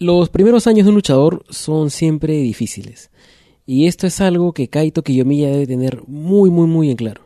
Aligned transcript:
Los 0.00 0.28
primeros 0.28 0.68
años 0.68 0.84
de 0.84 0.90
un 0.90 0.94
luchador 0.94 1.44
son 1.50 1.90
siempre 1.90 2.34
difíciles, 2.34 3.10
y 3.66 3.88
esto 3.88 4.06
es 4.06 4.20
algo 4.20 4.52
que 4.52 4.68
Kaito 4.68 5.02
Kiyomiya 5.02 5.50
debe 5.50 5.66
tener 5.66 6.04
muy 6.06 6.50
muy 6.50 6.68
muy 6.68 6.90
en 6.92 6.96
claro. 6.96 7.22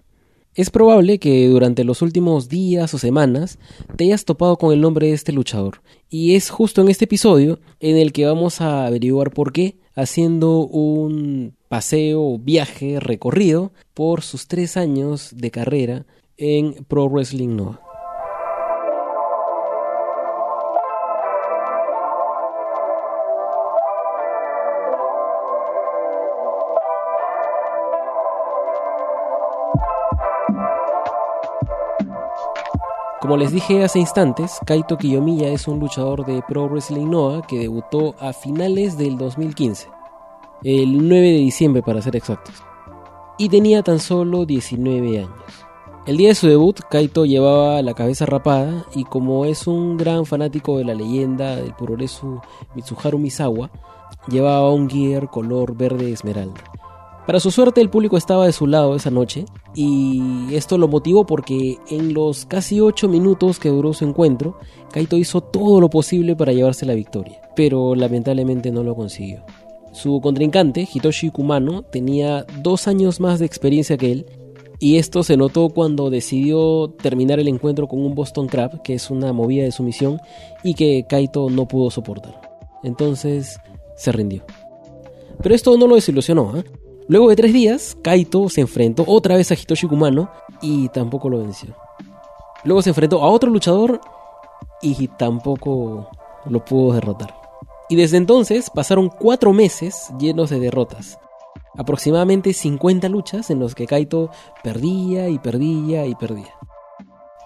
Es 0.54 0.70
probable 0.70 1.18
que 1.18 1.48
durante 1.48 1.84
los 1.84 2.00
últimos 2.00 2.48
días 2.48 2.94
o 2.94 2.98
semanas 2.98 3.58
te 3.96 4.04
hayas 4.04 4.24
topado 4.24 4.56
con 4.56 4.72
el 4.72 4.80
nombre 4.80 5.08
de 5.08 5.12
este 5.12 5.32
luchador, 5.32 5.82
y 6.08 6.34
es 6.34 6.48
justo 6.48 6.80
en 6.80 6.88
este 6.88 7.04
episodio 7.04 7.60
en 7.78 7.98
el 7.98 8.10
que 8.10 8.24
vamos 8.24 8.62
a 8.62 8.86
averiguar 8.86 9.32
por 9.32 9.52
qué, 9.52 9.76
haciendo 9.94 10.60
un 10.60 11.54
paseo, 11.68 12.38
viaje, 12.38 13.00
recorrido 13.00 13.72
por 13.92 14.22
sus 14.22 14.46
tres 14.46 14.78
años 14.78 15.34
de 15.36 15.50
carrera 15.50 16.06
en 16.38 16.72
Pro 16.88 17.06
Wrestling 17.06 17.54
Noah. 17.54 17.91
Como 33.32 33.42
les 33.42 33.52
dije 33.52 33.82
hace 33.82 33.98
instantes, 33.98 34.58
Kaito 34.66 34.98
Kiyomiya 34.98 35.48
es 35.48 35.66
un 35.66 35.80
luchador 35.80 36.26
de 36.26 36.42
Pro 36.46 36.68
Wrestling 36.68 37.08
Noah 37.08 37.40
que 37.40 37.60
debutó 37.60 38.14
a 38.20 38.34
finales 38.34 38.98
del 38.98 39.16
2015, 39.16 39.88
el 40.64 41.08
9 41.08 41.28
de 41.28 41.38
diciembre 41.38 41.82
para 41.82 42.02
ser 42.02 42.14
exactos, 42.14 42.62
y 43.38 43.48
tenía 43.48 43.82
tan 43.82 44.00
solo 44.00 44.44
19 44.44 45.20
años. 45.20 45.30
El 46.06 46.18
día 46.18 46.28
de 46.28 46.34
su 46.34 46.46
debut, 46.46 46.78
Kaito 46.90 47.24
llevaba 47.24 47.80
la 47.80 47.94
cabeza 47.94 48.26
rapada 48.26 48.84
y 48.94 49.04
como 49.04 49.46
es 49.46 49.66
un 49.66 49.96
gran 49.96 50.26
fanático 50.26 50.76
de 50.76 50.84
la 50.84 50.92
leyenda 50.92 51.56
del 51.56 51.72
puroresu 51.72 52.38
Mitsuharu 52.74 53.18
Misawa, 53.18 53.70
llevaba 54.28 54.74
un 54.74 54.90
gear 54.90 55.30
color 55.30 55.74
verde 55.74 56.12
esmeralda. 56.12 56.60
Para 57.26 57.38
su 57.38 57.52
suerte 57.52 57.80
el 57.80 57.88
público 57.88 58.16
estaba 58.16 58.46
de 58.46 58.52
su 58.52 58.66
lado 58.66 58.96
esa 58.96 59.10
noche 59.10 59.44
y 59.76 60.54
esto 60.54 60.76
lo 60.76 60.88
motivó 60.88 61.24
porque 61.24 61.78
en 61.88 62.14
los 62.14 62.46
casi 62.46 62.80
8 62.80 63.08
minutos 63.08 63.60
que 63.60 63.68
duró 63.68 63.92
su 63.92 64.04
encuentro, 64.04 64.58
Kaito 64.90 65.16
hizo 65.16 65.40
todo 65.40 65.80
lo 65.80 65.88
posible 65.88 66.34
para 66.34 66.52
llevarse 66.52 66.84
la 66.84 66.94
victoria, 66.94 67.40
pero 67.54 67.94
lamentablemente 67.94 68.72
no 68.72 68.82
lo 68.82 68.96
consiguió. 68.96 69.44
Su 69.92 70.20
contrincante, 70.20 70.88
Hitoshi 70.92 71.30
Kumano, 71.30 71.82
tenía 71.82 72.44
dos 72.60 72.88
años 72.88 73.20
más 73.20 73.38
de 73.38 73.46
experiencia 73.46 73.96
que 73.96 74.10
él 74.10 74.26
y 74.80 74.96
esto 74.96 75.22
se 75.22 75.36
notó 75.36 75.68
cuando 75.68 76.10
decidió 76.10 76.90
terminar 76.90 77.38
el 77.38 77.46
encuentro 77.46 77.86
con 77.86 78.00
un 78.00 78.16
Boston 78.16 78.48
Crab, 78.48 78.82
que 78.82 78.94
es 78.94 79.10
una 79.10 79.32
movida 79.32 79.62
de 79.62 79.70
sumisión 79.70 80.20
y 80.64 80.74
que 80.74 81.06
Kaito 81.08 81.50
no 81.50 81.68
pudo 81.68 81.88
soportar. 81.88 82.40
Entonces 82.82 83.60
se 83.96 84.10
rindió. 84.10 84.42
Pero 85.40 85.54
esto 85.54 85.76
no 85.76 85.86
lo 85.86 85.94
desilusionó. 85.94 86.56
¿eh? 86.56 86.64
Luego 87.12 87.28
de 87.28 87.36
tres 87.36 87.52
días, 87.52 87.94
Kaito 88.00 88.48
se 88.48 88.62
enfrentó 88.62 89.04
otra 89.06 89.36
vez 89.36 89.50
a 89.50 89.54
Hitoshi 89.54 89.86
Kumano 89.86 90.30
y 90.62 90.88
tampoco 90.88 91.28
lo 91.28 91.40
venció. 91.40 91.76
Luego 92.64 92.80
se 92.80 92.88
enfrentó 92.88 93.22
a 93.22 93.28
otro 93.28 93.50
luchador 93.50 94.00
y 94.80 95.08
tampoco 95.08 96.08
lo 96.46 96.64
pudo 96.64 96.94
derrotar. 96.94 97.36
Y 97.90 97.96
desde 97.96 98.16
entonces 98.16 98.70
pasaron 98.70 99.10
cuatro 99.10 99.52
meses 99.52 100.08
llenos 100.18 100.48
de 100.48 100.58
derrotas. 100.58 101.18
Aproximadamente 101.76 102.54
50 102.54 103.10
luchas 103.10 103.50
en 103.50 103.60
los 103.60 103.74
que 103.74 103.86
Kaito 103.86 104.30
perdía 104.64 105.28
y 105.28 105.38
perdía 105.38 106.06
y 106.06 106.14
perdía. 106.14 106.54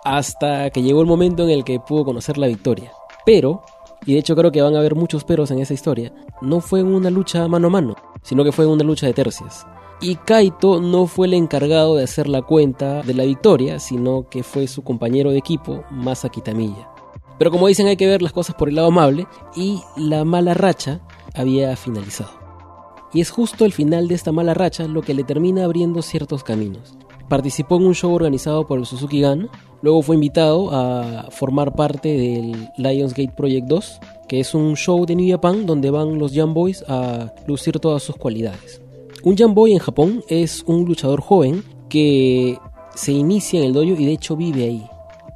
Hasta 0.04 0.70
que 0.70 0.82
llegó 0.82 1.00
el 1.00 1.08
momento 1.08 1.42
en 1.42 1.50
el 1.50 1.64
que 1.64 1.80
pudo 1.80 2.04
conocer 2.04 2.38
la 2.38 2.46
victoria. 2.46 2.92
Pero, 3.24 3.62
y 4.04 4.12
de 4.12 4.20
hecho 4.20 4.36
creo 4.36 4.52
que 4.52 4.62
van 4.62 4.76
a 4.76 4.78
haber 4.78 4.94
muchos 4.94 5.24
peros 5.24 5.50
en 5.50 5.58
esa 5.58 5.74
historia, 5.74 6.12
no 6.40 6.60
fue 6.60 6.84
una 6.84 7.10
lucha 7.10 7.48
mano 7.48 7.66
a 7.66 7.70
mano, 7.70 7.96
sino 8.26 8.42
que 8.42 8.50
fue 8.50 8.66
una 8.66 8.82
lucha 8.82 9.06
de 9.06 9.14
tercias. 9.14 9.66
Y 10.00 10.16
Kaito 10.16 10.80
no 10.80 11.06
fue 11.06 11.28
el 11.28 11.34
encargado 11.34 11.94
de 11.94 12.02
hacer 12.02 12.28
la 12.28 12.42
cuenta 12.42 13.02
de 13.02 13.14
la 13.14 13.24
victoria, 13.24 13.78
sino 13.78 14.28
que 14.28 14.42
fue 14.42 14.66
su 14.66 14.82
compañero 14.82 15.30
de 15.30 15.38
equipo, 15.38 15.84
Masa 15.90 16.28
Kitamiya. 16.28 16.90
Pero 17.38 17.52
como 17.52 17.68
dicen, 17.68 17.86
hay 17.86 17.96
que 17.96 18.08
ver 18.08 18.22
las 18.22 18.32
cosas 18.32 18.56
por 18.56 18.68
el 18.68 18.74
lado 18.74 18.88
amable, 18.88 19.28
y 19.54 19.80
la 19.96 20.24
mala 20.24 20.54
racha 20.54 21.00
había 21.34 21.76
finalizado. 21.76 22.30
Y 23.12 23.20
es 23.20 23.30
justo 23.30 23.64
el 23.64 23.72
final 23.72 24.08
de 24.08 24.16
esta 24.16 24.32
mala 24.32 24.54
racha 24.54 24.88
lo 24.88 25.02
que 25.02 25.14
le 25.14 25.22
termina 25.22 25.64
abriendo 25.64 26.02
ciertos 26.02 26.42
caminos. 26.42 26.94
Participó 27.28 27.76
en 27.76 27.86
un 27.86 27.94
show 27.94 28.12
organizado 28.12 28.66
por 28.66 28.78
el 28.78 28.86
Suzuki 28.86 29.22
Gun, 29.22 29.48
luego 29.82 30.02
fue 30.02 30.16
invitado 30.16 30.70
a 30.72 31.30
formar 31.30 31.74
parte 31.74 32.08
del 32.08 32.68
Lionsgate 32.76 33.34
Project 33.36 33.66
2, 33.68 34.00
que 34.28 34.40
es 34.40 34.54
un 34.54 34.76
show 34.76 35.06
de 35.06 35.16
New 35.16 35.30
Japan 35.30 35.66
donde 35.66 35.90
van 35.90 36.18
los 36.18 36.32
Young 36.32 36.52
Boys 36.52 36.84
a 36.88 37.32
lucir 37.46 37.78
todas 37.78 38.02
sus 38.02 38.16
cualidades. 38.16 38.80
Un 39.22 39.36
Young 39.36 39.54
Boy 39.54 39.72
en 39.72 39.78
Japón 39.78 40.22
es 40.28 40.62
un 40.66 40.84
luchador 40.84 41.20
joven 41.20 41.64
que 41.88 42.58
se 42.94 43.12
inicia 43.12 43.60
en 43.60 43.66
el 43.66 43.72
dojo 43.72 44.00
y 44.00 44.06
de 44.06 44.12
hecho 44.12 44.36
vive 44.36 44.64
ahí. 44.64 44.86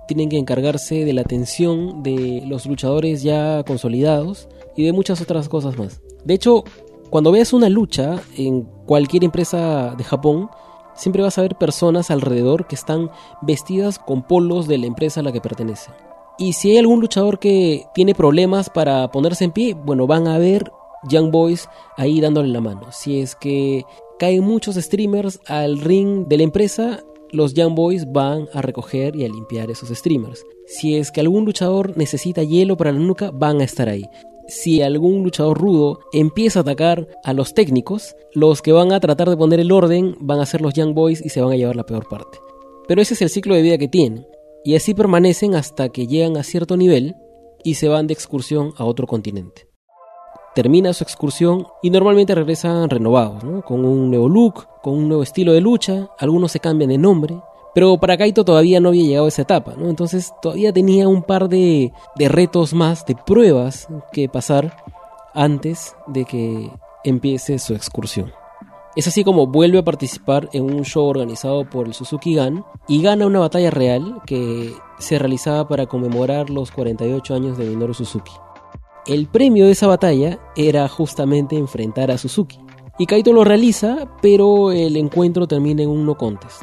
Tienen 0.08 0.28
que 0.28 0.38
encargarse 0.38 1.04
de 1.04 1.12
la 1.12 1.20
atención 1.20 2.02
de 2.02 2.42
los 2.46 2.66
luchadores 2.66 3.22
ya 3.22 3.62
consolidados 3.64 4.48
y 4.76 4.84
de 4.84 4.92
muchas 4.92 5.20
otras 5.20 5.48
cosas 5.48 5.78
más. 5.78 6.00
De 6.24 6.34
hecho, 6.34 6.64
cuando 7.10 7.32
veas 7.32 7.52
una 7.52 7.68
lucha 7.68 8.20
en 8.36 8.62
cualquier 8.86 9.24
empresa 9.24 9.94
de 9.96 10.04
Japón, 10.04 10.48
siempre 10.94 11.22
vas 11.22 11.38
a 11.38 11.42
ver 11.42 11.56
personas 11.56 12.10
alrededor 12.10 12.66
que 12.66 12.74
están 12.74 13.10
vestidas 13.42 13.98
con 13.98 14.22
polos 14.22 14.68
de 14.68 14.78
la 14.78 14.86
empresa 14.86 15.20
a 15.20 15.22
la 15.22 15.32
que 15.32 15.40
pertenecen. 15.40 15.94
Y 16.40 16.54
si 16.54 16.70
hay 16.70 16.78
algún 16.78 17.00
luchador 17.00 17.38
que 17.38 17.84
tiene 17.92 18.14
problemas 18.14 18.70
para 18.70 19.10
ponerse 19.10 19.44
en 19.44 19.52
pie, 19.52 19.74
bueno, 19.74 20.06
van 20.06 20.26
a 20.26 20.38
ver 20.38 20.72
Young 21.06 21.30
Boys 21.30 21.68
ahí 21.98 22.18
dándole 22.18 22.48
la 22.48 22.62
mano. 22.62 22.86
Si 22.92 23.20
es 23.20 23.34
que 23.34 23.84
caen 24.18 24.42
muchos 24.42 24.76
streamers 24.76 25.38
al 25.46 25.78
ring 25.78 26.28
de 26.28 26.38
la 26.38 26.44
empresa, 26.44 27.04
los 27.30 27.52
Young 27.52 27.74
Boys 27.74 28.10
van 28.10 28.48
a 28.54 28.62
recoger 28.62 29.16
y 29.16 29.26
a 29.26 29.28
limpiar 29.28 29.70
esos 29.70 29.90
streamers. 29.90 30.42
Si 30.66 30.96
es 30.96 31.10
que 31.10 31.20
algún 31.20 31.44
luchador 31.44 31.98
necesita 31.98 32.42
hielo 32.42 32.78
para 32.78 32.92
la 32.92 33.00
nuca, 33.00 33.30
van 33.30 33.60
a 33.60 33.64
estar 33.64 33.90
ahí. 33.90 34.08
Si 34.48 34.80
algún 34.80 35.22
luchador 35.22 35.58
rudo 35.58 35.98
empieza 36.10 36.60
a 36.60 36.62
atacar 36.62 37.06
a 37.22 37.34
los 37.34 37.52
técnicos, 37.52 38.16
los 38.32 38.62
que 38.62 38.72
van 38.72 38.92
a 38.92 39.00
tratar 39.00 39.28
de 39.28 39.36
poner 39.36 39.60
el 39.60 39.72
orden 39.72 40.16
van 40.20 40.40
a 40.40 40.46
ser 40.46 40.62
los 40.62 40.72
Young 40.72 40.94
Boys 40.94 41.22
y 41.22 41.28
se 41.28 41.42
van 41.42 41.52
a 41.52 41.56
llevar 41.56 41.76
la 41.76 41.84
peor 41.84 42.08
parte. 42.08 42.38
Pero 42.88 43.02
ese 43.02 43.12
es 43.12 43.20
el 43.20 43.28
ciclo 43.28 43.54
de 43.54 43.62
vida 43.62 43.76
que 43.76 43.88
tienen 43.88 44.26
y 44.64 44.76
así 44.76 44.94
permanecen 44.94 45.54
hasta 45.54 45.88
que 45.88 46.06
llegan 46.06 46.36
a 46.36 46.42
cierto 46.42 46.76
nivel 46.76 47.16
y 47.64 47.74
se 47.74 47.88
van 47.88 48.06
de 48.06 48.14
excursión 48.14 48.72
a 48.76 48.84
otro 48.84 49.06
continente. 49.06 49.68
Termina 50.54 50.92
su 50.92 51.04
excursión 51.04 51.66
y 51.82 51.90
normalmente 51.90 52.34
regresan 52.34 52.90
renovados, 52.90 53.42
con 53.64 53.84
un 53.84 54.10
nuevo 54.10 54.28
look, 54.28 54.66
con 54.82 54.94
un 54.94 55.08
nuevo 55.08 55.22
estilo 55.22 55.52
de 55.52 55.60
lucha, 55.60 56.08
algunos 56.18 56.52
se 56.52 56.60
cambian 56.60 56.90
de 56.90 56.98
nombre, 56.98 57.36
pero 57.74 57.98
para 57.98 58.16
Kaito 58.16 58.44
todavía 58.44 58.80
no 58.80 58.88
había 58.88 59.04
llegado 59.04 59.26
a 59.26 59.28
esa 59.28 59.42
etapa, 59.42 59.74
entonces 59.78 60.32
todavía 60.42 60.72
tenía 60.72 61.06
un 61.06 61.22
par 61.22 61.48
de, 61.48 61.92
de 62.16 62.28
retos 62.28 62.74
más, 62.74 63.06
de 63.06 63.14
pruebas 63.14 63.86
que 64.12 64.28
pasar 64.28 64.76
antes 65.34 65.94
de 66.08 66.24
que 66.24 66.70
empiece 67.04 67.60
su 67.60 67.74
excursión. 67.74 68.32
Es 68.96 69.06
así 69.06 69.22
como 69.22 69.46
vuelve 69.46 69.78
a 69.78 69.84
participar 69.84 70.48
en 70.52 70.64
un 70.64 70.84
show 70.84 71.06
organizado 71.06 71.68
por 71.68 71.86
el 71.86 71.94
Suzuki 71.94 72.36
Gun 72.36 72.64
y 72.88 73.00
gana 73.02 73.26
una 73.26 73.38
batalla 73.38 73.70
real 73.70 74.20
que 74.26 74.74
se 74.98 75.18
realizaba 75.18 75.68
para 75.68 75.86
conmemorar 75.86 76.50
los 76.50 76.72
48 76.72 77.34
años 77.34 77.56
de 77.56 77.66
Minoru 77.66 77.94
Suzuki. 77.94 78.32
El 79.06 79.28
premio 79.28 79.66
de 79.66 79.72
esa 79.72 79.86
batalla 79.86 80.40
era 80.56 80.88
justamente 80.88 81.56
enfrentar 81.56 82.10
a 82.10 82.18
Suzuki. 82.18 82.58
Y 82.98 83.06
Kaito 83.06 83.32
lo 83.32 83.44
realiza, 83.44 84.08
pero 84.20 84.72
el 84.72 84.96
encuentro 84.96 85.46
termina 85.46 85.82
en 85.82 85.88
un 85.88 86.04
no 86.04 86.16
contest. 86.16 86.62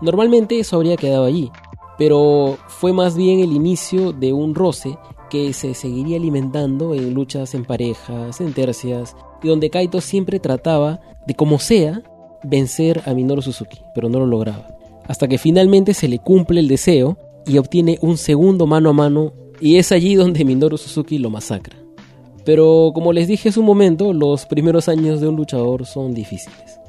Normalmente 0.00 0.58
eso 0.58 0.76
habría 0.76 0.96
quedado 0.96 1.26
allí, 1.26 1.52
pero 1.98 2.56
fue 2.68 2.92
más 2.92 3.16
bien 3.16 3.40
el 3.40 3.52
inicio 3.52 4.12
de 4.12 4.32
un 4.32 4.54
roce 4.54 4.98
que 5.30 5.52
se 5.52 5.74
seguiría 5.74 6.16
alimentando 6.16 6.94
en 6.94 7.14
luchas 7.14 7.54
en 7.54 7.64
parejas, 7.64 8.40
en 8.40 8.52
tercias, 8.52 9.16
y 9.42 9.48
donde 9.48 9.70
Kaito 9.70 10.00
siempre 10.00 10.40
trataba 10.40 11.00
de 11.26 11.34
como 11.34 11.58
sea 11.58 12.02
vencer 12.42 13.02
a 13.06 13.14
Minoru 13.14 13.42
Suzuki, 13.42 13.80
pero 13.94 14.08
no 14.08 14.18
lo 14.18 14.26
lograba. 14.26 14.66
Hasta 15.06 15.28
que 15.28 15.38
finalmente 15.38 15.94
se 15.94 16.08
le 16.08 16.18
cumple 16.18 16.60
el 16.60 16.68
deseo 16.68 17.18
y 17.46 17.58
obtiene 17.58 17.98
un 18.00 18.16
segundo 18.16 18.66
mano 18.66 18.90
a 18.90 18.92
mano 18.92 19.32
y 19.60 19.76
es 19.76 19.92
allí 19.92 20.14
donde 20.14 20.44
Minoru 20.44 20.78
Suzuki 20.78 21.18
lo 21.18 21.30
masacra. 21.30 21.76
Pero 22.44 22.92
como 22.94 23.12
les 23.12 23.28
dije 23.28 23.48
hace 23.48 23.60
un 23.60 23.66
momento, 23.66 24.12
los 24.12 24.46
primeros 24.46 24.88
años 24.88 25.20
de 25.20 25.28
un 25.28 25.36
luchador 25.36 25.86
son 25.86 26.14
difíciles. 26.14 26.80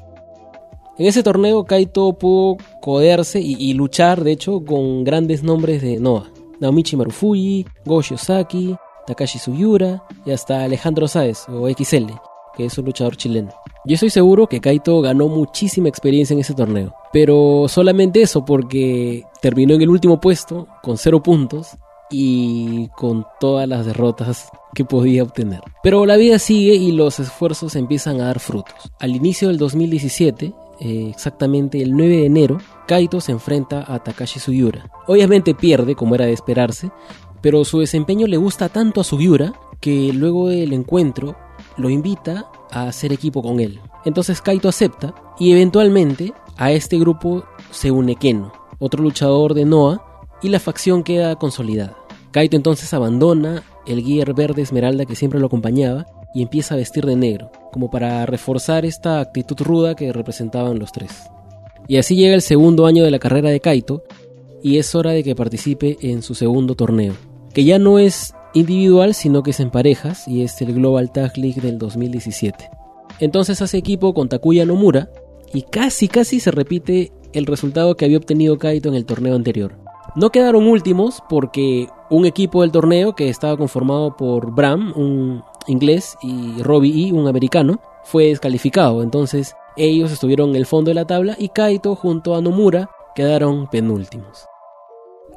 En 0.98 1.06
ese 1.06 1.22
torneo 1.22 1.64
Kaito 1.64 2.12
pudo 2.14 2.56
codearse 2.80 3.40
y, 3.40 3.72
luchar, 3.74 4.24
de 4.24 4.32
hecho, 4.32 4.64
con 4.64 5.04
grandes 5.04 5.44
nombres 5.44 5.80
de 5.80 6.00
Noah. 6.00 6.26
Naomichi 6.60 6.96
Marufuji, 6.96 7.66
Go 7.84 8.02
Shiosaki, 8.02 8.76
Takashi 9.06 9.38
Suyura 9.38 10.02
y 10.24 10.32
hasta 10.32 10.62
Alejandro 10.64 11.08
Sáez 11.08 11.48
o 11.48 11.68
XL, 11.68 12.12
que 12.56 12.66
es 12.66 12.76
un 12.78 12.84
luchador 12.84 13.16
chileno. 13.16 13.50
Yo 13.84 13.94
estoy 13.94 14.10
seguro 14.10 14.48
que 14.48 14.60
Kaito 14.60 15.00
ganó 15.00 15.28
muchísima 15.28 15.88
experiencia 15.88 16.34
en 16.34 16.40
ese 16.40 16.54
torneo, 16.54 16.94
pero 17.12 17.66
solamente 17.68 18.20
eso 18.20 18.44
porque 18.44 19.24
terminó 19.40 19.74
en 19.74 19.82
el 19.82 19.88
último 19.88 20.20
puesto 20.20 20.66
con 20.82 20.98
cero 20.98 21.22
puntos 21.22 21.78
y 22.10 22.88
con 22.88 23.24
todas 23.40 23.68
las 23.68 23.86
derrotas 23.86 24.50
que 24.74 24.84
podía 24.84 25.22
obtener. 25.22 25.60
Pero 25.82 26.06
la 26.06 26.16
vida 26.16 26.38
sigue 26.38 26.74
y 26.74 26.92
los 26.92 27.18
esfuerzos 27.20 27.76
empiezan 27.76 28.20
a 28.20 28.26
dar 28.26 28.40
frutos. 28.40 28.92
Al 28.98 29.14
inicio 29.16 29.48
del 29.48 29.58
2017, 29.58 30.52
eh, 30.80 31.08
exactamente 31.10 31.82
el 31.82 31.92
9 31.92 32.16
de 32.16 32.26
enero, 32.26 32.58
Kaito 32.86 33.20
se 33.20 33.32
enfrenta 33.32 33.84
a 33.92 34.02
Takashi 34.02 34.40
Sugiura. 34.40 34.90
Obviamente 35.06 35.54
pierde, 35.54 35.94
como 35.94 36.14
era 36.14 36.26
de 36.26 36.32
esperarse, 36.32 36.90
pero 37.40 37.64
su 37.64 37.80
desempeño 37.80 38.26
le 38.26 38.36
gusta 38.36 38.68
tanto 38.68 39.00
a 39.00 39.04
Sugiura 39.04 39.52
que 39.80 40.12
luego 40.12 40.48
del 40.48 40.72
encuentro 40.72 41.36
lo 41.76 41.90
invita 41.90 42.46
a 42.70 42.88
hacer 42.88 43.12
equipo 43.12 43.42
con 43.42 43.60
él. 43.60 43.80
Entonces 44.04 44.40
Kaito 44.40 44.68
acepta 44.68 45.14
y 45.38 45.52
eventualmente 45.52 46.32
a 46.56 46.72
este 46.72 46.98
grupo 46.98 47.44
se 47.70 47.90
une 47.90 48.16
Keno, 48.16 48.52
otro 48.78 49.02
luchador 49.02 49.54
de 49.54 49.64
Noah, 49.64 50.02
y 50.42 50.48
la 50.48 50.60
facción 50.60 51.02
queda 51.02 51.36
consolidada. 51.36 51.96
Kaito 52.30 52.56
entonces 52.56 52.92
abandona 52.94 53.62
el 53.86 54.02
gear 54.04 54.34
verde 54.34 54.62
esmeralda 54.62 55.06
que 55.06 55.16
siempre 55.16 55.40
lo 55.40 55.46
acompañaba 55.46 56.06
y 56.38 56.42
empieza 56.42 56.74
a 56.74 56.76
vestir 56.76 57.04
de 57.04 57.16
negro, 57.16 57.50
como 57.72 57.90
para 57.90 58.24
reforzar 58.24 58.84
esta 58.84 59.18
actitud 59.18 59.56
ruda 59.58 59.96
que 59.96 60.12
representaban 60.12 60.78
los 60.78 60.92
tres. 60.92 61.10
Y 61.88 61.96
así 61.96 62.14
llega 62.14 62.36
el 62.36 62.42
segundo 62.42 62.86
año 62.86 63.02
de 63.02 63.10
la 63.10 63.18
carrera 63.18 63.50
de 63.50 63.58
Kaito 63.58 64.04
y 64.62 64.78
es 64.78 64.94
hora 64.94 65.10
de 65.10 65.24
que 65.24 65.34
participe 65.34 65.96
en 66.00 66.22
su 66.22 66.36
segundo 66.36 66.76
torneo, 66.76 67.14
que 67.52 67.64
ya 67.64 67.80
no 67.80 67.98
es 67.98 68.34
individual 68.54 69.14
sino 69.14 69.42
que 69.42 69.50
es 69.50 69.58
en 69.58 69.70
parejas 69.70 70.28
y 70.28 70.44
es 70.44 70.62
el 70.62 70.74
Global 70.74 71.10
Tag 71.10 71.36
League 71.36 71.60
del 71.60 71.76
2017. 71.76 72.70
Entonces 73.18 73.60
hace 73.60 73.76
equipo 73.76 74.14
con 74.14 74.28
Takuya 74.28 74.64
Nomura 74.64 75.10
y 75.52 75.62
casi 75.62 76.06
casi 76.06 76.38
se 76.38 76.52
repite 76.52 77.10
el 77.32 77.46
resultado 77.46 77.96
que 77.96 78.04
había 78.04 78.18
obtenido 78.18 78.58
Kaito 78.58 78.88
en 78.90 78.94
el 78.94 79.06
torneo 79.06 79.34
anterior. 79.34 79.76
No 80.14 80.30
quedaron 80.30 80.68
últimos 80.68 81.20
porque 81.28 81.88
un 82.10 82.26
equipo 82.26 82.62
del 82.62 82.70
torneo 82.70 83.16
que 83.16 83.28
estaba 83.28 83.56
conformado 83.56 84.16
por 84.16 84.54
Bram, 84.54 84.92
un 84.96 85.42
inglés, 85.68 86.16
y 86.22 86.62
Robbie 86.62 87.08
E, 87.08 87.12
un 87.12 87.28
americano, 87.28 87.80
fue 88.04 88.26
descalificado. 88.26 89.02
Entonces 89.02 89.54
ellos 89.76 90.10
estuvieron 90.10 90.50
en 90.50 90.56
el 90.56 90.66
fondo 90.66 90.90
de 90.90 90.94
la 90.94 91.06
tabla 91.06 91.36
y 91.38 91.50
Kaito 91.50 91.94
junto 91.94 92.34
a 92.34 92.40
Nomura 92.40 92.90
quedaron 93.14 93.68
penúltimos. 93.68 94.46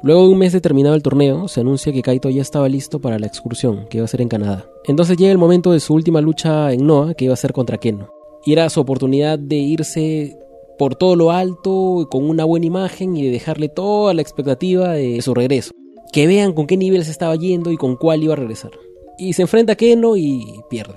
Luego 0.02 0.22
de 0.22 0.28
un 0.30 0.38
mes 0.38 0.52
de 0.52 0.60
terminado 0.60 0.96
el 0.96 1.02
torneo, 1.02 1.46
se 1.46 1.60
anuncia 1.60 1.92
que 1.92 2.02
Kaito 2.02 2.28
ya 2.28 2.42
estaba 2.42 2.68
listo 2.68 3.00
para 3.00 3.20
la 3.20 3.28
excursión, 3.28 3.86
que 3.88 3.98
iba 3.98 4.04
a 4.04 4.08
ser 4.08 4.20
en 4.20 4.28
Canadá. 4.28 4.66
Entonces 4.86 5.16
llega 5.16 5.30
el 5.30 5.38
momento 5.38 5.70
de 5.70 5.78
su 5.78 5.94
última 5.94 6.20
lucha 6.20 6.72
en 6.72 6.86
Noah, 6.86 7.14
que 7.14 7.26
iba 7.26 7.34
a 7.34 7.36
ser 7.36 7.52
contra 7.52 7.78
Keno. 7.78 8.08
Y 8.44 8.52
era 8.52 8.68
su 8.68 8.80
oportunidad 8.80 9.38
de 9.38 9.56
irse 9.56 10.36
por 10.76 10.96
todo 10.96 11.14
lo 11.14 11.30
alto, 11.30 12.08
con 12.10 12.28
una 12.28 12.44
buena 12.44 12.66
imagen 12.66 13.16
y 13.16 13.22
de 13.22 13.30
dejarle 13.30 13.68
toda 13.68 14.12
la 14.12 14.22
expectativa 14.22 14.88
de 14.88 15.22
su 15.22 15.34
regreso. 15.34 15.70
Que 16.12 16.26
vean 16.26 16.52
con 16.52 16.66
qué 16.66 16.76
nivel 16.76 17.04
se 17.04 17.12
estaba 17.12 17.36
yendo 17.36 17.70
y 17.70 17.76
con 17.76 17.94
cuál 17.94 18.24
iba 18.24 18.32
a 18.32 18.36
regresar. 18.36 18.72
Y 19.22 19.34
se 19.34 19.42
enfrenta 19.42 19.74
a 19.74 19.76
Keno 19.76 20.16
y 20.16 20.64
pierde. 20.68 20.96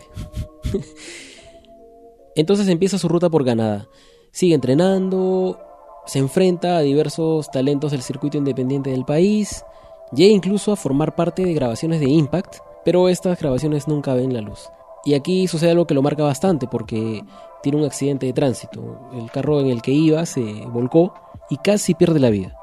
Entonces 2.36 2.68
empieza 2.68 2.98
su 2.98 3.08
ruta 3.08 3.30
por 3.30 3.46
Canadá. 3.46 3.88
Sigue 4.32 4.56
entrenando, 4.56 5.60
se 6.08 6.18
enfrenta 6.18 6.78
a 6.78 6.82
diversos 6.82 7.52
talentos 7.52 7.92
del 7.92 8.02
circuito 8.02 8.40
independiente 8.40 8.90
del 8.90 9.06
país, 9.06 9.64
llega 10.12 10.34
incluso 10.34 10.72
a 10.72 10.76
formar 10.76 11.14
parte 11.14 11.46
de 11.46 11.54
grabaciones 11.54 12.00
de 12.00 12.10
Impact, 12.10 12.56
pero 12.84 13.10
estas 13.10 13.40
grabaciones 13.40 13.88
nunca 13.88 14.16
ven 14.16 14.34
la 14.34 14.42
luz. 14.42 14.70
Y 15.06 15.14
aquí 15.14 15.48
sucede 15.48 15.70
algo 15.70 15.86
que 15.86 15.94
lo 15.94 16.02
marca 16.02 16.24
bastante 16.24 16.66
porque 16.66 17.24
tiene 17.62 17.78
un 17.78 17.86
accidente 17.86 18.26
de 18.26 18.34
tránsito. 18.34 19.08
El 19.14 19.30
carro 19.30 19.60
en 19.60 19.68
el 19.68 19.84
que 19.84 19.92
iba 19.92 20.26
se 20.26 20.42
volcó 20.66 21.14
y 21.52 21.58
casi 21.58 21.94
pierde 21.94 22.20
la 22.20 22.32
vida. 22.32 22.58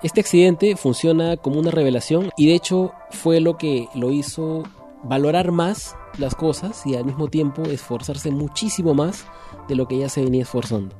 Este 0.00 0.20
accidente 0.20 0.76
funciona 0.76 1.36
como 1.36 1.58
una 1.58 1.72
revelación 1.72 2.30
y 2.36 2.46
de 2.46 2.54
hecho 2.54 2.92
fue 3.10 3.40
lo 3.40 3.58
que 3.58 3.88
lo 3.96 4.12
hizo 4.12 4.62
valorar 5.08 5.52
más 5.52 5.96
las 6.18 6.34
cosas 6.34 6.84
y 6.86 6.94
al 6.94 7.04
mismo 7.04 7.28
tiempo 7.28 7.62
esforzarse 7.62 8.30
muchísimo 8.30 8.94
más 8.94 9.26
de 9.68 9.76
lo 9.76 9.86
que 9.86 9.98
ya 9.98 10.08
se 10.08 10.22
venía 10.22 10.42
esforzando. 10.42 10.94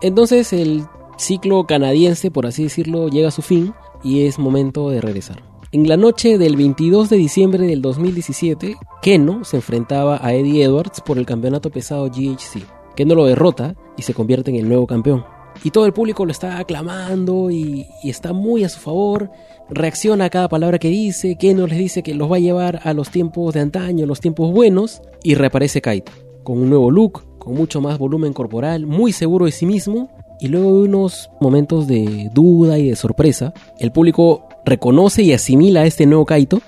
Entonces 0.00 0.52
el 0.52 0.84
ciclo 1.18 1.66
canadiense, 1.66 2.30
por 2.30 2.46
así 2.46 2.64
decirlo, 2.64 3.08
llega 3.08 3.28
a 3.28 3.32
su 3.32 3.42
fin 3.42 3.74
y 4.02 4.26
es 4.26 4.38
momento 4.38 4.88
de 4.90 5.00
regresar. 5.00 5.42
En 5.72 5.88
la 5.88 5.96
noche 5.96 6.36
del 6.36 6.56
22 6.56 7.10
de 7.10 7.16
diciembre 7.16 7.66
del 7.66 7.80
2017, 7.80 8.76
Keno 9.02 9.44
se 9.44 9.56
enfrentaba 9.56 10.18
a 10.20 10.34
Eddie 10.34 10.64
Edwards 10.64 11.00
por 11.00 11.16
el 11.16 11.26
campeonato 11.26 11.70
pesado 11.70 12.08
GHC. 12.08 12.64
Keno 12.96 13.14
lo 13.14 13.26
derrota 13.26 13.76
y 13.96 14.02
se 14.02 14.14
convierte 14.14 14.50
en 14.50 14.56
el 14.56 14.68
nuevo 14.68 14.86
campeón. 14.88 15.24
Y 15.62 15.70
todo 15.70 15.86
el 15.86 15.92
público 15.92 16.24
lo 16.24 16.32
está 16.32 16.58
aclamando 16.58 17.50
y, 17.50 17.86
está 18.02 18.32
muy 18.32 18.64
a 18.64 18.68
su 18.68 18.80
favor. 18.80 19.30
Reacciona 19.68 20.26
a 20.26 20.30
cada 20.30 20.48
palabra 20.48 20.78
que 20.78 20.88
dice. 20.88 21.36
Keno 21.36 21.66
les 21.66 21.78
dice 21.78 22.02
que 22.02 22.14
los 22.14 22.30
va 22.30 22.36
a 22.36 22.40
llevar 22.40 22.80
a 22.84 22.94
los 22.94 23.10
tiempos 23.10 23.54
de 23.54 23.60
antaño, 23.60 24.06
los 24.06 24.20
tiempos 24.20 24.52
buenos. 24.52 25.02
Y 25.22 25.34
reaparece 25.34 25.80
Kaito, 25.80 26.12
con 26.42 26.58
un 26.58 26.70
nuevo 26.70 26.90
look, 26.90 27.38
con 27.38 27.54
mucho 27.54 27.80
más 27.80 27.98
volumen 27.98 28.32
corporal, 28.32 28.86
muy 28.86 29.12
seguro 29.12 29.46
de 29.46 29.52
sí 29.52 29.66
mismo. 29.66 30.10
Y 30.40 30.48
luego 30.48 30.78
de 30.78 30.88
unos 30.88 31.30
momentos 31.40 31.86
de 31.86 32.30
duda 32.32 32.78
y 32.78 32.88
de 32.88 32.96
sorpresa, 32.96 33.52
el 33.78 33.92
público 33.92 34.48
reconoce 34.64 35.22
y 35.22 35.34
asimila 35.34 35.82
a 35.82 35.86
este 35.86 36.06
nuevo 36.06 36.24
Kaito 36.24 36.62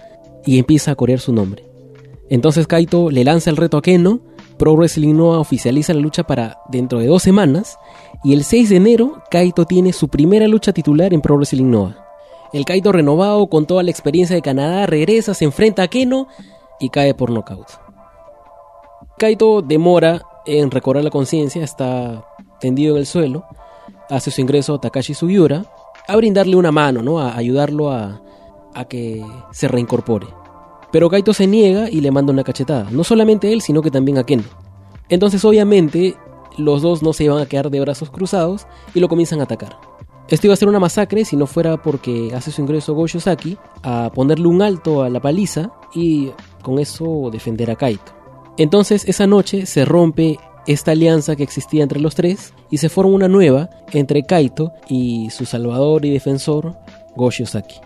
y 0.45 0.59
empieza 0.59 0.91
a 0.91 0.97
corear 0.97 1.21
su 1.21 1.33
nombre. 1.33 1.65
Entonces 2.29 2.67
Kaito 2.67 3.11
le 3.11 3.25
lanza 3.25 3.49
el 3.49 3.57
reto 3.57 3.79
a 3.79 3.83
Keno, 3.83 4.21
Pro 4.63 4.77
Wrestling 4.77 5.17
Noah 5.17 5.41
oficializa 5.41 5.93
la 5.93 5.99
lucha 5.99 6.23
para 6.23 6.61
dentro 6.69 7.01
de 7.01 7.09
dos 7.09 7.25
semanas 7.25 7.81
y 8.23 8.33
el 8.33 8.45
6 8.45 8.69
de 8.69 8.77
enero 8.77 9.21
Kaito 9.29 9.65
tiene 9.65 9.93
su 9.93 10.07
primera 10.07 10.47
lucha 10.47 10.73
titular 10.73 11.13
en 11.13 11.21
Pro 11.21 11.35
Wrestling 11.35 11.69
Noah. 11.69 12.07
El 12.53 12.65
Kaito 12.65 12.93
renovado 12.93 13.49
con 13.49 13.67
toda 13.67 13.83
la 13.83 13.91
experiencia 13.91 14.37
de 14.37 14.41
Canadá 14.43 14.87
regresa, 14.87 15.35
se 15.35 15.45
enfrenta 15.45 15.83
a 15.83 15.89
Keno 15.89 16.29
y 16.79 16.91
cae 16.91 17.13
por 17.13 17.31
nocaut. 17.31 17.67
Kaito 19.19 19.63
demora 19.63 20.23
en 20.47 20.71
recobrar 20.71 21.03
la 21.03 21.11
conciencia, 21.11 21.65
está 21.65 22.25
tendido 22.61 22.95
en 22.95 23.01
el 23.01 23.07
suelo, 23.07 23.45
hace 24.09 24.31
su 24.31 24.41
ingreso 24.43 24.75
a 24.75 24.81
Takashi 24.81 25.15
Sugiura 25.15 25.65
a 26.07 26.15
brindarle 26.15 26.55
una 26.55 26.71
mano, 26.71 27.03
¿no? 27.03 27.19
A 27.19 27.37
ayudarlo 27.37 27.91
a, 27.91 28.23
a 28.75 28.85
que 28.85 29.25
se 29.51 29.67
reincorpore. 29.67 30.42
Pero 30.93 31.09
Kaito 31.09 31.33
se 31.33 31.47
niega 31.47 31.91
y 31.91 32.01
le 32.01 32.11
manda 32.11 32.33
una 32.33 32.45
cachetada. 32.45 32.87
No 32.91 33.03
solamente 33.03 33.53
él, 33.53 33.63
sino 33.63 33.83
que 33.83 33.91
también 33.91 34.19
a 34.19 34.25
Ken. 34.25 34.45
Entonces, 35.09 35.45
obviamente, 35.45 36.17
los 36.59 36.83
dos 36.83 37.03
no 37.03 37.13
se 37.13 37.25
iban 37.25 37.39
a 37.39 37.47
quedar 37.47 37.71
de 37.71 37.81
brazos 37.81 38.11
cruzados 38.11 38.67
y 38.95 39.01
lo 39.01 39.09
comienzan 39.09 39.41
a 39.41 39.45
atacar. 39.45 39.79
Esto 40.29 40.47
iba 40.47 40.55
a 40.55 40.57
ser 40.57 40.69
una 40.69 40.79
masacre 40.79 41.25
si 41.25 41.37
no 41.37 41.47
fuera 41.47 41.83
porque 41.83 42.33
hace 42.35 42.51
su 42.51 42.63
ingreso 42.63 42.95
Go 42.95 43.09
Saki 43.09 43.57
a 43.83 44.11
ponerle 44.15 44.47
un 44.47 44.63
alto 44.63 45.03
a 45.03 45.11
la 45.11 45.21
paliza 45.21 45.73
y 45.95 46.31
con 46.63 46.79
eso 46.79 47.29
defender 47.33 47.71
a 47.71 47.77
Kaito. 47.77 48.13
Entonces, 48.57 49.05
esa 49.09 49.27
noche 49.27 49.67
se 49.67 49.85
rompe 49.85 50.39
esta 50.67 50.93
alianza 50.93 51.37
que 51.37 51.43
existía 51.43 51.83
entre 51.83 52.01
los 52.01 52.15
tres 52.15 52.55
y 52.71 52.79
se 52.79 52.89
forma 52.89 53.13
una 53.13 53.29
nueva 53.29 53.71
entre 53.93 54.23
Kaito 54.23 54.73
y 54.89 55.31
su 55.31 55.45
salvador 55.45 56.05
y 56.05 56.11
defensor 56.11 56.77
Ozaki. 57.17 57.77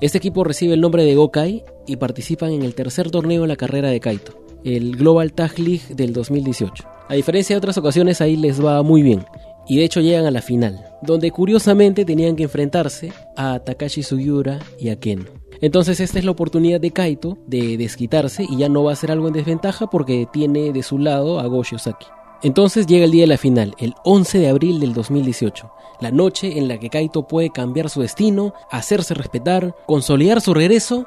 Este 0.00 0.18
equipo 0.18 0.44
recibe 0.44 0.74
el 0.74 0.80
nombre 0.80 1.04
de 1.04 1.14
Gokai 1.14 1.64
y 1.86 1.96
participan 1.96 2.52
en 2.52 2.62
el 2.62 2.74
tercer 2.74 3.10
torneo 3.10 3.42
de 3.42 3.48
la 3.48 3.56
carrera 3.56 3.88
de 3.88 4.00
Kaito, 4.00 4.44
el 4.64 4.96
Global 4.96 5.32
Tag 5.32 5.58
League 5.58 5.94
del 5.94 6.12
2018. 6.12 6.84
A 7.08 7.14
diferencia 7.14 7.54
de 7.54 7.58
otras 7.58 7.78
ocasiones 7.78 8.20
ahí 8.20 8.36
les 8.36 8.64
va 8.64 8.82
muy 8.82 9.02
bien 9.02 9.24
y 9.68 9.78
de 9.78 9.84
hecho 9.84 10.00
llegan 10.00 10.26
a 10.26 10.30
la 10.30 10.42
final, 10.42 10.84
donde 11.02 11.30
curiosamente 11.30 12.04
tenían 12.04 12.36
que 12.36 12.44
enfrentarse 12.44 13.12
a 13.36 13.58
Takashi 13.60 14.02
Sugiura 14.02 14.58
y 14.78 14.90
a 14.90 14.96
Ken. 14.96 15.28
Entonces 15.60 16.00
esta 16.00 16.18
es 16.18 16.24
la 16.24 16.32
oportunidad 16.32 16.80
de 16.80 16.90
Kaito 16.90 17.38
de 17.46 17.76
desquitarse 17.76 18.44
y 18.48 18.58
ya 18.58 18.68
no 18.68 18.84
va 18.84 18.92
a 18.92 18.96
ser 18.96 19.10
algo 19.10 19.28
en 19.28 19.34
desventaja 19.34 19.86
porque 19.88 20.26
tiene 20.32 20.72
de 20.72 20.82
su 20.82 20.98
lado 20.98 21.40
a 21.40 21.46
Goshi 21.46 21.76
Ozaki. 21.76 22.06
Entonces 22.42 22.86
llega 22.86 23.06
el 23.06 23.10
día 23.10 23.22
de 23.22 23.28
la 23.28 23.38
final, 23.38 23.74
el 23.78 23.94
11 24.04 24.38
de 24.38 24.48
abril 24.48 24.78
del 24.78 24.92
2018, 24.92 25.70
la 26.00 26.10
noche 26.10 26.58
en 26.58 26.68
la 26.68 26.78
que 26.78 26.90
Kaito 26.90 27.26
puede 27.26 27.48
cambiar 27.48 27.88
su 27.88 28.02
destino, 28.02 28.52
hacerse 28.70 29.14
respetar, 29.14 29.74
consolidar 29.86 30.42
su 30.42 30.52
regreso 30.52 31.06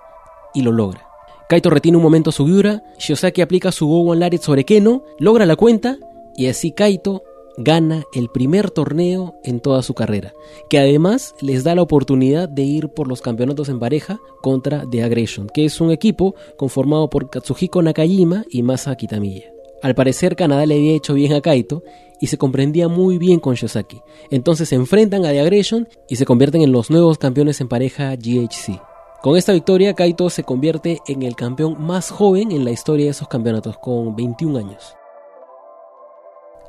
y 0.58 0.62
lo 0.64 0.72
logra. 0.72 1.08
Kaito 1.48 1.70
retiene 1.70 1.98
un 1.98 2.04
momento 2.04 2.32
a 2.32 2.34
Sugiura, 2.34 2.84
Shiosaki 2.98 3.42
aplica 3.42 3.72
su 3.72 3.88
Go 3.88 4.02
One 4.02 4.20
Lariat 4.20 4.42
sobre 4.42 4.66
Keno, 4.66 5.04
logra 5.20 5.46
la 5.46 5.56
cuenta 5.56 5.98
y 6.36 6.48
así 6.48 6.72
Kaito 6.72 7.24
gana 7.58 8.04
el 8.14 8.30
primer 8.30 8.72
torneo 8.72 9.36
en 9.44 9.60
toda 9.60 9.84
su 9.84 9.94
carrera, 9.94 10.34
que 10.70 10.80
además 10.80 11.36
les 11.42 11.64
da 11.64 11.76
la 11.76 11.84
oportunidad 11.84 12.50
de 12.50 12.64
ir 12.64 12.90
por 12.90 13.08
los 13.08 13.22
campeonatos 13.22 13.70
en 13.70 13.80
pareja 13.80 14.20
contra 14.42 14.84
The 14.90 15.04
Aggression, 15.04 15.48
que 15.54 15.66
es 15.66 15.80
un 15.80 15.92
equipo 15.92 16.36
conformado 16.58 17.10
por 17.10 17.30
Katsuhiko 17.30 17.82
Nakajima 17.82 18.44
y 18.50 18.64
Masa 18.64 18.96
Kitamiya. 18.96 19.52
Al 19.84 19.94
parecer 19.94 20.36
Canadá 20.36 20.66
le 20.66 20.76
había 20.76 20.96
hecho 20.96 21.14
bien 21.14 21.34
a 21.34 21.42
Kaito 21.42 21.84
y 22.20 22.28
se 22.28 22.40
comprendía 22.40 22.88
muy 22.88 23.20
bien 23.20 23.40
con 23.40 23.54
Shosaki. 23.54 24.02
Entonces 24.32 24.70
se 24.70 24.76
enfrentan 24.76 25.24
a 25.24 25.30
The 25.30 25.40
Aggression 25.40 25.88
y 26.10 26.16
se 26.16 26.26
convierten 26.26 26.64
en 26.64 26.72
los 26.72 26.90
nuevos 26.90 27.20
campeones 27.20 27.62
en 27.62 27.68
pareja 27.68 28.16
GHC. 28.16 28.82
Con 29.28 29.36
esta 29.36 29.52
victoria 29.52 29.94
Kaito 29.94 30.30
se 30.30 30.46
convierte 30.46 31.02
en 31.06 31.22
el 31.22 31.36
campeón 31.36 31.76
más 31.86 32.12
joven 32.12 32.50
en 32.54 32.64
la 32.64 32.72
historia 32.72 33.08
de 33.08 33.12
esos 33.12 33.28
campeonatos, 33.28 33.78
con 33.78 34.16
21 34.16 34.58
años. 34.58 34.96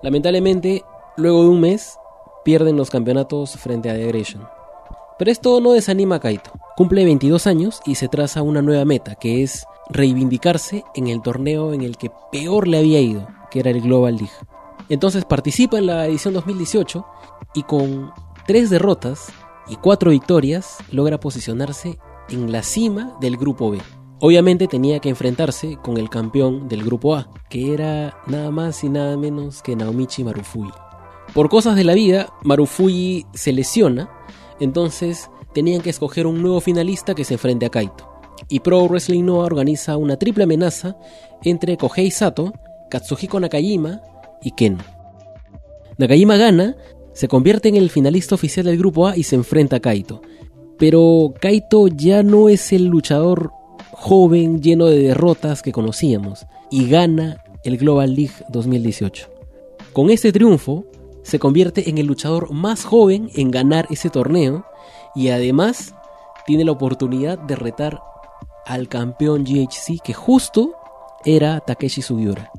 Lamentablemente, 0.03 0.83
luego 1.17 1.45
de 1.45 1.51
un 1.51 1.61
mes, 1.61 1.97
pierden 2.45 2.77
los 2.77 2.91
campeonatos 2.91 3.53
frente 3.53 3.89
a 3.91 3.95
The 3.95 4.03
Aggression. 4.03 4.49
Pero 5.21 5.31
esto 5.31 5.61
no 5.61 5.71
desanima 5.71 6.17
a 6.17 6.19
Kaito. 6.19 6.51
Cumple 6.77 7.05
22 7.05 7.47
años 7.47 7.81
y 7.87 7.95
se 7.95 8.09
traza 8.09 8.43
una 8.43 8.61
nueva 8.61 8.85
meta, 8.85 9.15
que 9.15 9.45
es 9.45 9.65
reivindicarse 9.89 10.83
en 10.97 11.07
el 11.07 11.23
torneo 11.23 11.73
en 11.73 11.83
el 11.83 11.97
que 11.97 12.11
peor 12.33 12.67
le 12.67 12.79
había 12.79 13.01
ido, 13.01 13.29
que 13.53 13.61
era 13.61 13.71
el 13.71 13.83
Global 13.83 14.17
League. 14.17 14.35
Entonces 14.89 15.25
participa 15.25 15.79
en 15.79 15.87
la 15.87 16.07
edición 16.07 16.35
2018 16.35 17.07
y 17.55 17.63
con 17.63 18.11
tres 18.49 18.69
derrotas 18.69 19.29
y 19.69 19.77
cuatro 19.77 20.11
victorias 20.11 20.79
logra 20.91 21.21
posicionarse 21.21 22.01
en 22.31 22.53
la 22.53 22.63
cima 22.63 23.17
del 23.21 23.37
grupo 23.37 23.71
B. 23.71 23.79
Obviamente 24.21 24.67
tenía 24.67 24.99
que 24.99 25.09
enfrentarse 25.09 25.79
con 25.83 25.97
el 25.97 26.11
campeón 26.11 26.69
del 26.69 26.85
grupo 26.85 27.15
A, 27.15 27.31
que 27.49 27.73
era 27.73 28.17
nada 28.27 28.51
más 28.51 28.83
y 28.83 28.89
nada 28.89 29.17
menos 29.17 29.63
que 29.63 29.77
Naomichi 29.77 30.25
Marufuji. 30.25 30.73
Por 31.35 31.49
cosas 31.49 31.77
de 31.77 31.85
la 31.85 31.95
vida, 31.95 32.33
Marufuji 32.43 33.27
se 33.33 33.53
lesiona, 33.53 34.11
entonces 34.59 35.31
tenían 35.55 35.83
que 35.83 35.91
escoger 35.91 36.27
un 36.27 36.43
nuevo 36.43 36.61
finalista 36.61 37.15
que 37.15 37.25
se 37.25 37.35
enfrente 37.35 37.67
a 37.67 37.71
Kaito. 37.71 38.09
Y 38.49 38.61
Pro 38.61 38.87
Wrestling 38.89 39.25
Noah 39.25 39.45
organiza 39.45 39.97
una 39.97 40.17
triple 40.17 40.45
amenaza 40.45 40.97
entre 41.45 41.77
Kohei 41.77 42.11
Sato, 42.11 42.53
Katsuhiko 42.91 43.39
Nakajima 43.39 44.01
y 44.43 44.53
Ken. 44.53 44.79
Nakajima 45.99 46.37
gana, 46.37 46.77
se 47.13 47.29
convierte 47.29 47.69
en 47.69 47.77
el 47.77 47.91
finalista 47.91 48.35
oficial 48.35 48.67
del 48.67 48.79
grupo 48.79 49.07
A 49.07 49.17
y 49.17 49.25
se 49.25 49.37
enfrenta 49.37 49.77
a 49.77 49.81
Kaito. 49.81 50.23
Pero 50.79 51.35
Kaito 51.41 51.89
ya 51.89 52.23
no 52.23 52.49
es 52.49 52.73
el 52.73 52.87
luchador 52.87 53.53
joven 53.93 54.63
lleno 54.63 54.87
de 54.87 54.99
derrotas 54.99 55.63
que 55.63 55.73
conocíamos 55.73 56.47
y 56.71 56.89
gana 56.89 57.43
el 57.65 57.79
Global 57.79 58.15
League 58.15 58.35
2018. 58.49 59.29
Con 59.93 60.11
este 60.11 60.33
triunfo, 60.33 60.85
se 61.23 61.39
convierte 61.39 61.91
en 61.91 61.99
el 61.99 62.07
luchador 62.07 62.53
más 62.53 62.85
joven 62.85 63.29
en 63.35 63.51
ganar 63.51 63.87
ese 63.91 64.09
torneo 64.09 64.65
y 65.15 65.29
además 65.29 65.95
tiene 66.47 66.65
la 66.65 66.73
oportunidad 66.73 67.39
de 67.39 67.57
retar 67.57 68.01
al 68.65 68.89
campeón 68.89 69.45
GHC 69.45 70.01
que 70.03 70.15
justo 70.15 70.73
era 71.25 71.61
Takeshi 71.61 72.03
Sugiura. 72.03 72.51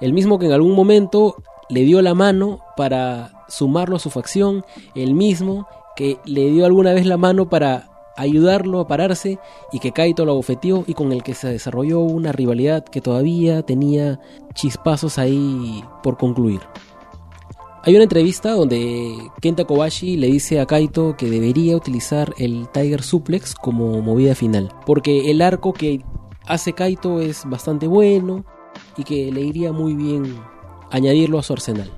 El 0.00 0.12
mismo 0.12 0.38
que 0.38 0.46
en 0.46 0.52
algún 0.52 0.74
momento 0.74 1.42
le 1.68 1.80
dio 1.82 2.00
la 2.02 2.14
mano 2.14 2.60
para 2.76 3.44
sumarlo 3.48 3.96
a 3.96 4.00
su 4.00 4.10
facción, 4.10 4.64
el 4.94 5.14
mismo 5.14 5.66
que 5.96 6.18
le 6.24 6.50
dio 6.50 6.66
alguna 6.66 6.92
vez 6.92 7.06
la 7.06 7.16
mano 7.16 7.48
para 7.48 7.90
ayudarlo 8.16 8.80
a 8.80 8.86
pararse 8.86 9.38
y 9.72 9.80
que 9.80 9.92
Kaito 9.92 10.24
lo 10.24 10.32
abofeteó 10.32 10.84
y 10.86 10.94
con 10.94 11.12
el 11.12 11.22
que 11.22 11.34
se 11.34 11.48
desarrolló 11.48 12.00
una 12.00 12.32
rivalidad 12.32 12.84
que 12.84 13.00
todavía 13.00 13.62
tenía 13.62 14.20
chispazos 14.54 15.18
ahí 15.18 15.82
por 16.02 16.16
concluir. 16.16 16.60
Hay 17.82 17.94
una 17.94 18.04
entrevista 18.04 18.52
donde 18.52 19.14
Kenta 19.42 19.66
Kobashi 19.66 20.16
le 20.16 20.28
dice 20.28 20.58
a 20.58 20.66
Kaito 20.66 21.16
que 21.18 21.28
debería 21.28 21.76
utilizar 21.76 22.32
el 22.38 22.66
Tiger 22.72 23.02
Suplex 23.02 23.54
como 23.54 24.00
movida 24.00 24.34
final, 24.34 24.70
porque 24.86 25.30
el 25.30 25.42
arco 25.42 25.74
que 25.74 26.02
hace 26.46 26.72
Kaito 26.72 27.20
es 27.20 27.42
bastante 27.44 27.86
bueno 27.86 28.46
y 28.96 29.04
que 29.04 29.30
le 29.30 29.42
iría 29.42 29.72
muy 29.72 29.94
bien 29.94 30.34
añadirlo 30.90 31.38
a 31.38 31.42
su 31.42 31.52
arsenal. 31.52 31.92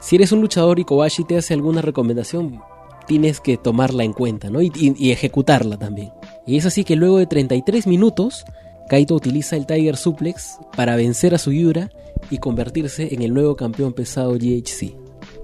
Si 0.00 0.16
eres 0.16 0.32
un 0.32 0.40
luchador 0.40 0.80
y 0.80 0.84
Kobashi 0.84 1.22
te 1.22 1.36
hace 1.36 1.54
alguna 1.54 1.80
recomendación, 1.80 2.60
tienes 3.06 3.40
que 3.40 3.56
tomarla 3.56 4.04
en 4.04 4.12
cuenta 4.12 4.50
¿no? 4.50 4.62
y, 4.62 4.70
ejecutarla 5.10 5.78
también. 5.78 6.12
Y 6.46 6.56
es 6.56 6.66
así 6.66 6.84
que 6.84 6.96
luego 6.96 7.18
de 7.18 7.26
33 7.26 7.86
minutos, 7.86 8.44
Kaito 8.88 9.14
utiliza 9.14 9.56
el 9.56 9.66
Tiger 9.66 9.96
Suplex 9.96 10.58
para 10.76 10.96
vencer 10.96 11.34
a 11.34 11.38
Sugiura 11.38 11.90
y 12.30 12.38
convertirse 12.38 13.14
en 13.14 13.22
el 13.22 13.34
nuevo 13.34 13.56
campeón 13.56 13.92
pesado 13.92 14.32
GHC. 14.32 14.94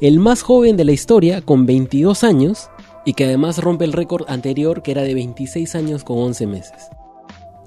El 0.00 0.19
más 0.21 0.43
joven 0.43 0.77
de 0.77 0.85
la 0.85 0.93
historia, 0.93 1.41
con 1.41 1.67
22 1.67 2.25
años, 2.25 2.71
y 3.05 3.15
que 3.15 3.25
además 3.25 3.59
rompe 3.59 3.85
el 3.85 3.93
récord 3.93 4.27
anterior 4.29 4.83
que 4.83 4.91
era 4.91 5.03
de 5.03 5.15
26 5.15 5.75
años 5.75 6.05
con 6.05 6.19
11 6.19 6.47
meses. 6.47 6.88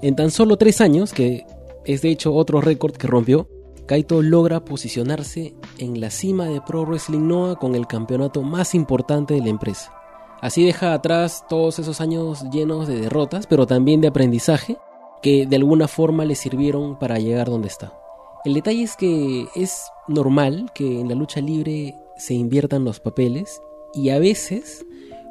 En 0.00 0.16
tan 0.16 0.30
solo 0.30 0.56
3 0.56 0.80
años, 0.80 1.12
que 1.12 1.46
es 1.84 2.02
de 2.02 2.10
hecho 2.10 2.32
otro 2.34 2.60
récord 2.60 2.92
que 2.92 3.06
rompió, 3.06 3.48
Kaito 3.86 4.22
logra 4.22 4.64
posicionarse 4.64 5.54
en 5.78 6.00
la 6.00 6.10
cima 6.10 6.46
de 6.46 6.60
Pro 6.60 6.84
Wrestling 6.84 7.26
Noah 7.26 7.56
con 7.56 7.74
el 7.74 7.86
campeonato 7.86 8.42
más 8.42 8.74
importante 8.74 9.34
de 9.34 9.40
la 9.40 9.48
empresa. 9.48 9.92
Así 10.40 10.64
deja 10.64 10.92
atrás 10.92 11.44
todos 11.48 11.78
esos 11.78 12.00
años 12.00 12.44
llenos 12.50 12.88
de 12.88 13.00
derrotas, 13.00 13.46
pero 13.46 13.66
también 13.66 14.00
de 14.00 14.08
aprendizaje, 14.08 14.76
que 15.22 15.46
de 15.46 15.56
alguna 15.56 15.88
forma 15.88 16.24
le 16.24 16.34
sirvieron 16.34 16.98
para 16.98 17.18
llegar 17.18 17.48
donde 17.48 17.68
está. 17.68 17.96
El 18.44 18.54
detalle 18.54 18.82
es 18.82 18.96
que 18.96 19.46
es 19.54 19.84
normal 20.08 20.70
que 20.74 21.00
en 21.00 21.08
la 21.08 21.14
lucha 21.14 21.40
libre 21.40 21.94
se 22.16 22.34
inviertan 22.34 22.84
los 22.84 22.98
papeles 22.98 23.62
y 23.94 24.10
a 24.10 24.18
veces 24.18 24.84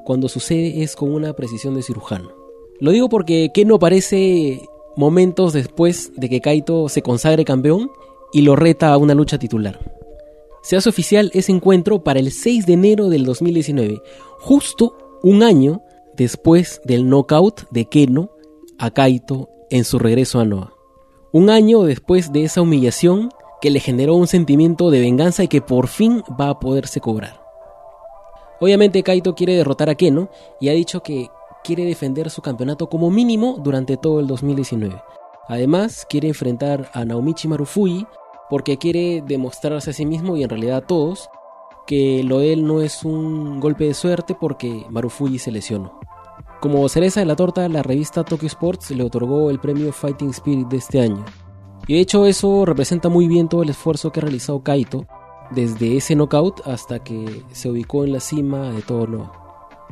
cuando 0.06 0.30
sucede 0.30 0.82
es 0.82 0.96
con 0.96 1.14
una 1.14 1.34
precisión 1.34 1.76
de 1.76 1.84
cirujano. 1.84 2.30
Lo 2.80 2.92
digo 2.92 3.10
porque 3.10 3.52
no 3.66 3.76
aparece 3.76 4.62
momentos 4.96 5.54
después 5.54 6.12
de 6.16 6.30
que 6.30 6.42
Kaito 6.42 6.90
se 6.90 7.02
consagre 7.02 7.46
campeón 7.46 7.92
y 8.34 8.42
lo 8.42 8.56
reta 8.56 8.92
a 8.92 8.98
una 8.98 9.14
lucha 9.14 9.38
titular. 9.38 9.80
Se 10.62 10.78
hace 10.78 10.90
oficial 10.90 11.32
ese 11.34 11.52
encuentro 11.52 12.04
para 12.04 12.20
el 12.20 12.32
6 12.32 12.66
de 12.66 12.74
enero 12.74 13.10
del 13.10 13.26
2019, 13.26 14.02
justo 14.40 14.98
un 15.24 15.44
año 15.44 15.82
después 16.16 16.82
del 16.84 17.10
knockout 17.10 17.70
de 17.72 17.86
Keno 17.86 18.32
a 18.78 18.92
Kaito 18.92 19.50
en 19.70 19.84
su 19.84 20.00
regreso 20.00 20.40
a 20.40 20.46
Noah. 20.46 20.74
Un 21.32 21.50
año 21.50 21.84
después 21.84 22.32
de 22.32 22.44
esa 22.44 22.62
humillación 22.62 23.30
que 23.62 23.70
le 23.72 23.80
generó 23.80 24.16
un 24.16 24.28
sentimiento 24.28 24.90
de 24.92 25.00
venganza 25.00 25.44
y 25.44 25.48
que 25.48 25.62
por 25.62 25.88
fin 25.88 26.24
va 26.40 26.50
a 26.50 26.60
poderse 26.60 27.00
cobrar. 27.00 27.42
Obviamente 28.60 29.04
Kaito 29.04 29.34
quiere 29.34 29.56
derrotar 29.56 29.90
a 29.90 29.96
Keno 29.96 30.30
y 30.60 30.70
ha 30.70 30.74
dicho 30.74 31.02
que 31.02 31.30
quiere 31.64 31.86
defender 31.86 32.30
su 32.30 32.42
campeonato 32.42 32.90
como 32.90 33.10
mínimo 33.10 33.58
durante 33.64 33.98
todo 33.98 34.20
el 34.20 34.28
2019. 34.28 35.02
Además, 35.48 36.06
quiere 36.10 36.28
enfrentar 36.28 36.90
a 36.94 37.04
Naomichi 37.04 37.48
Marufuji 37.48 38.06
porque 38.52 38.78
quiere 38.78 39.24
demostrarse 39.26 39.92
a 39.92 39.94
sí 39.94 40.06
mismo 40.06 40.36
y 40.36 40.44
en 40.44 40.50
realidad 40.50 40.80
a 40.80 40.86
todos 40.86 41.30
que 41.88 42.22
lo 42.22 42.40
de 42.40 42.52
él 42.52 42.68
no 42.68 42.82
es 42.82 43.06
un 43.06 43.62
golpe 43.62 43.86
de 43.86 43.94
suerte 43.94 44.36
porque 44.36 44.86
Marufuji 44.90 45.40
se 45.40 45.54
lesionó. 45.54 46.02
Como 46.60 46.90
cereza 46.90 47.22
de 47.22 47.26
la 47.26 47.38
torta, 47.38 47.70
la 47.70 47.82
revista 47.82 48.26
Tokyo 48.26 48.48
Sports 48.48 48.92
le 48.92 49.06
otorgó 49.06 49.50
el 49.52 49.62
premio 49.62 49.94
Fighting 49.94 50.32
Spirit 50.32 50.68
de 50.68 50.76
este 50.76 51.00
año. 51.00 51.24
Y 51.88 51.94
de 51.94 52.02
hecho 52.02 52.26
eso 52.26 52.66
representa 52.66 53.08
muy 53.08 53.30
bien 53.30 53.48
todo 53.48 53.64
el 53.64 53.70
esfuerzo 53.70 54.12
que 54.12 54.20
ha 54.20 54.24
realizado 54.24 54.62
Kaito 54.62 55.08
desde 55.52 55.96
ese 55.96 56.18
knockout 56.18 56.68
hasta 56.68 57.02
que 57.02 57.46
se 57.54 57.70
ubicó 57.70 58.04
en 58.04 58.12
la 58.12 58.20
cima 58.20 58.72
de 58.72 58.82
todo 58.82 59.08
Noah. 59.08 59.32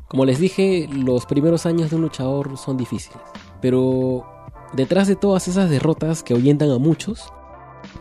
Como 0.10 0.26
les 0.26 0.38
dije, 0.38 0.90
los 0.92 1.26
primeros 1.26 1.66
años 1.66 1.92
de 1.92 1.96
un 1.96 2.02
luchador 2.02 2.58
son 2.58 2.76
difíciles, 2.76 3.22
pero 3.62 4.26
detrás 4.74 5.08
de 5.08 5.16
todas 5.16 5.48
esas 5.48 5.70
derrotas 5.70 6.24
que 6.24 6.34
ahuyentan 6.34 6.72
a 6.72 6.78
muchos, 6.78 7.32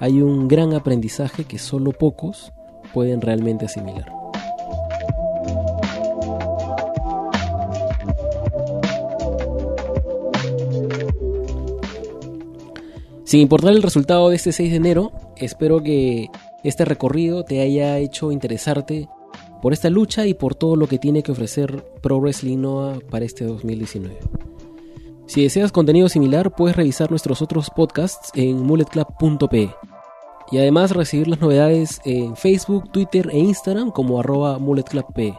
hay 0.00 0.22
un 0.22 0.48
gran 0.48 0.74
aprendizaje 0.74 1.44
que 1.44 1.58
solo 1.58 1.92
pocos 1.92 2.52
pueden 2.92 3.20
realmente 3.20 3.66
asimilar. 3.66 4.12
Sin 13.24 13.40
importar 13.40 13.72
el 13.72 13.82
resultado 13.82 14.30
de 14.30 14.36
este 14.36 14.52
6 14.52 14.70
de 14.70 14.76
enero, 14.76 15.12
espero 15.36 15.82
que 15.82 16.28
este 16.64 16.86
recorrido 16.86 17.44
te 17.44 17.60
haya 17.60 17.98
hecho 17.98 18.32
interesarte 18.32 19.06
por 19.60 19.74
esta 19.74 19.90
lucha 19.90 20.26
y 20.26 20.32
por 20.32 20.54
todo 20.54 20.76
lo 20.76 20.86
que 20.86 20.98
tiene 20.98 21.22
que 21.22 21.32
ofrecer 21.32 21.84
Pro 22.00 22.20
Wrestling 22.20 22.58
Noah 22.58 23.00
para 23.10 23.26
este 23.26 23.44
2019. 23.44 24.16
Si 25.26 25.42
deseas 25.42 25.72
contenido 25.72 26.08
similar, 26.08 26.52
puedes 26.52 26.74
revisar 26.74 27.10
nuestros 27.10 27.42
otros 27.42 27.68
podcasts 27.68 28.30
en 28.34 28.62
mulletclub.pe 28.62 29.74
y 30.50 30.58
además 30.58 30.92
recibir 30.92 31.28
las 31.28 31.40
novedades 31.40 32.00
en 32.04 32.36
Facebook, 32.36 32.90
Twitter 32.90 33.28
e 33.32 33.38
Instagram 33.38 33.90
como 33.90 34.18
arroba 34.18 34.58
mulletclub.pe. 34.58 35.38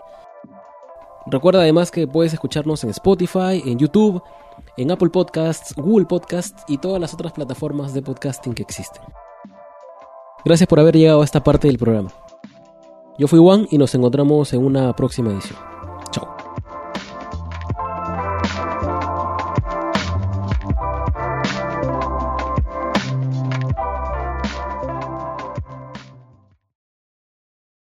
Recuerda 1.27 1.61
además 1.61 1.91
que 1.91 2.07
puedes 2.07 2.33
escucharnos 2.33 2.83
en 2.83 2.91
Spotify, 2.91 3.61
en 3.65 3.77
YouTube, 3.77 4.21
en 4.77 4.91
Apple 4.91 5.09
Podcasts, 5.09 5.75
Google 5.75 6.05
Podcasts 6.05 6.63
y 6.67 6.77
todas 6.77 6.99
las 6.99 7.13
otras 7.13 7.33
plataformas 7.33 7.93
de 7.93 8.01
podcasting 8.01 8.53
que 8.53 8.63
existen. 8.63 9.03
Gracias 10.45 10.67
por 10.67 10.79
haber 10.79 10.95
llegado 10.95 11.21
a 11.21 11.25
esta 11.25 11.43
parte 11.43 11.67
del 11.67 11.77
programa. 11.77 12.11
Yo 13.17 13.27
fui 13.27 13.39
Juan 13.39 13.67
y 13.69 13.77
nos 13.77 13.93
encontramos 13.95 14.53
en 14.53 14.63
una 14.63 14.95
próxima 14.95 15.31
edición. 15.31 15.68